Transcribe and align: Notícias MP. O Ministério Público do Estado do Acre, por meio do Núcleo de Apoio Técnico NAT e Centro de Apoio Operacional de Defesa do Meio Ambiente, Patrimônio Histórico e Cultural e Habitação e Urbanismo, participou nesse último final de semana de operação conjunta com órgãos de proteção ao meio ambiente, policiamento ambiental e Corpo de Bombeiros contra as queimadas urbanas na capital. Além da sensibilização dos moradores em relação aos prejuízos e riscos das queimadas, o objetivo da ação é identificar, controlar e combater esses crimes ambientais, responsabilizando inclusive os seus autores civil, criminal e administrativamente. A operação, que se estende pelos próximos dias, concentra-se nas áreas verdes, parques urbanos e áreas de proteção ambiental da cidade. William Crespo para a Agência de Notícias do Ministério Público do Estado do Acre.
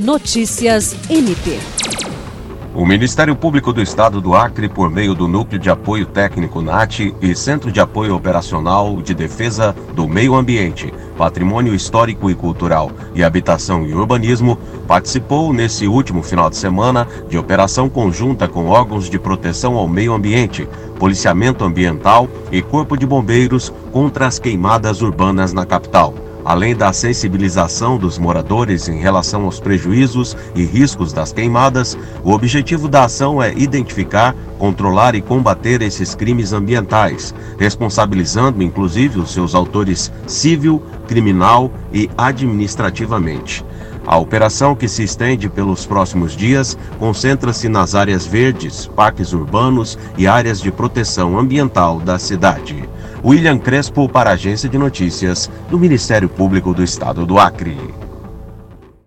Notícias 0.00 0.96
MP. 1.10 1.60
O 2.74 2.86
Ministério 2.86 3.36
Público 3.36 3.70
do 3.70 3.82
Estado 3.82 4.18
do 4.18 4.34
Acre, 4.34 4.66
por 4.66 4.88
meio 4.88 5.14
do 5.14 5.28
Núcleo 5.28 5.60
de 5.60 5.68
Apoio 5.68 6.06
Técnico 6.06 6.62
NAT 6.62 7.00
e 7.20 7.34
Centro 7.34 7.70
de 7.70 7.80
Apoio 7.80 8.16
Operacional 8.16 9.02
de 9.02 9.12
Defesa 9.12 9.76
do 9.94 10.08
Meio 10.08 10.34
Ambiente, 10.34 10.90
Patrimônio 11.18 11.74
Histórico 11.74 12.30
e 12.30 12.34
Cultural 12.34 12.90
e 13.14 13.22
Habitação 13.22 13.84
e 13.84 13.92
Urbanismo, 13.92 14.56
participou 14.88 15.52
nesse 15.52 15.86
último 15.86 16.22
final 16.22 16.48
de 16.48 16.56
semana 16.56 17.06
de 17.28 17.36
operação 17.36 17.86
conjunta 17.90 18.48
com 18.48 18.68
órgãos 18.68 19.10
de 19.10 19.18
proteção 19.18 19.76
ao 19.76 19.86
meio 19.86 20.14
ambiente, 20.14 20.66
policiamento 20.98 21.62
ambiental 21.62 22.26
e 22.50 22.62
Corpo 22.62 22.96
de 22.96 23.04
Bombeiros 23.04 23.70
contra 23.92 24.26
as 24.26 24.38
queimadas 24.38 25.02
urbanas 25.02 25.52
na 25.52 25.66
capital. 25.66 26.29
Além 26.50 26.74
da 26.74 26.92
sensibilização 26.92 27.96
dos 27.96 28.18
moradores 28.18 28.88
em 28.88 28.98
relação 28.98 29.44
aos 29.44 29.60
prejuízos 29.60 30.36
e 30.52 30.64
riscos 30.64 31.12
das 31.12 31.32
queimadas, 31.32 31.96
o 32.24 32.32
objetivo 32.32 32.88
da 32.88 33.04
ação 33.04 33.40
é 33.40 33.54
identificar, 33.54 34.34
controlar 34.58 35.14
e 35.14 35.22
combater 35.22 35.80
esses 35.80 36.12
crimes 36.12 36.52
ambientais, 36.52 37.32
responsabilizando 37.56 38.64
inclusive 38.64 39.20
os 39.20 39.32
seus 39.32 39.54
autores 39.54 40.12
civil, 40.26 40.82
criminal 41.06 41.70
e 41.92 42.10
administrativamente. 42.18 43.64
A 44.10 44.18
operação, 44.18 44.74
que 44.74 44.88
se 44.88 45.04
estende 45.04 45.48
pelos 45.48 45.86
próximos 45.86 46.36
dias, 46.36 46.76
concentra-se 46.98 47.68
nas 47.68 47.94
áreas 47.94 48.26
verdes, 48.26 48.88
parques 48.88 49.32
urbanos 49.32 49.96
e 50.18 50.26
áreas 50.26 50.60
de 50.60 50.72
proteção 50.72 51.38
ambiental 51.38 52.00
da 52.00 52.18
cidade. 52.18 52.88
William 53.24 53.56
Crespo 53.56 54.08
para 54.08 54.30
a 54.30 54.32
Agência 54.32 54.68
de 54.68 54.76
Notícias 54.76 55.48
do 55.70 55.78
Ministério 55.78 56.28
Público 56.28 56.74
do 56.74 56.82
Estado 56.82 57.24
do 57.24 57.38
Acre. 57.38 57.78